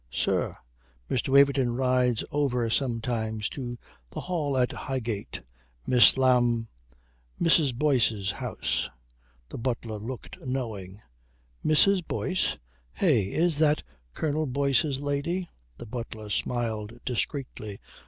"Sir, 0.09 0.57
Mr. 1.11 1.29
Waverton 1.29 1.75
rides 1.75 2.23
over 2.31 2.67
sometimes 2.71 3.47
to 3.49 3.77
the 4.11 4.21
Hall 4.21 4.57
at 4.57 4.71
Highgate. 4.71 5.41
Miss 5.85 6.17
Lam 6.17 6.67
Mrs. 7.39 7.75
Boyce's 7.75 8.31
house;" 8.31 8.89
the 9.49 9.59
butler 9.59 9.99
looked 9.99 10.39
knowing. 10.41 11.03
"Mrs. 11.63 12.03
Boyce? 12.07 12.57
Eh, 12.99 13.29
is 13.29 13.59
that 13.59 13.83
Colonel 14.15 14.47
Boyce's 14.47 15.01
lady?" 15.01 15.51
The 15.77 15.85
butler 15.85 16.31
smiled 16.31 16.97
discreetly. 17.05 17.79